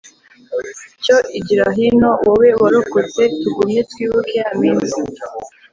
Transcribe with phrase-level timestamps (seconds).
[1.03, 4.99] Cyo igira hino wowe warokotse Tugumye twibuke ya minsi